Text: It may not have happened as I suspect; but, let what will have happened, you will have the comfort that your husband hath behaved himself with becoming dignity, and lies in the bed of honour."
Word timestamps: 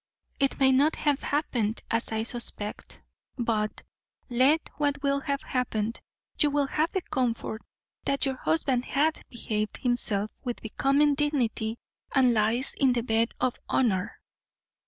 It 0.39 0.59
may 0.59 0.71
not 0.71 0.95
have 0.95 1.21
happened 1.21 1.83
as 1.91 2.11
I 2.11 2.23
suspect; 2.23 2.99
but, 3.37 3.83
let 4.31 4.67
what 4.77 5.03
will 5.03 5.19
have 5.19 5.43
happened, 5.43 6.01
you 6.39 6.49
will 6.49 6.65
have 6.65 6.91
the 6.91 7.03
comfort 7.03 7.61
that 8.05 8.25
your 8.25 8.37
husband 8.37 8.85
hath 8.85 9.21
behaved 9.29 9.77
himself 9.77 10.31
with 10.43 10.59
becoming 10.63 11.13
dignity, 11.13 11.77
and 12.15 12.33
lies 12.33 12.73
in 12.73 12.93
the 12.93 13.03
bed 13.03 13.35
of 13.39 13.57
honour." 13.69 14.19